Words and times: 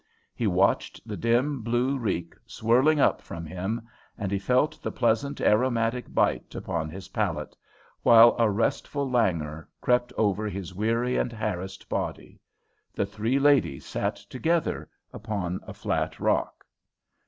He 0.33 0.47
watched 0.47 0.99
the 1.07 1.15
dim, 1.15 1.61
blue 1.61 1.95
reek 1.95 2.33
swirling 2.47 2.99
up 2.99 3.21
from 3.21 3.45
him, 3.45 3.87
and 4.17 4.31
he 4.31 4.39
felt 4.39 4.81
the 4.81 4.91
pleasant, 4.91 5.39
aromatic 5.39 6.11
bite 6.11 6.55
upon 6.55 6.89
his 6.89 7.09
palate, 7.09 7.55
while 8.01 8.35
a 8.39 8.49
restful 8.49 9.07
languor 9.07 9.69
crept 9.79 10.11
over 10.17 10.49
his 10.49 10.73
weary 10.73 11.17
and 11.17 11.31
harassed 11.31 11.87
body. 11.87 12.39
The 12.95 13.05
three 13.05 13.37
ladies 13.37 13.85
sat 13.85 14.15
together 14.15 14.89
upon 15.13 15.59
a 15.67 15.73
flat 15.75 16.19
rock. 16.19 16.65